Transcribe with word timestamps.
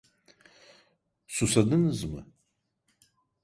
Susadınız 1.27 2.03
mı? 2.03 2.25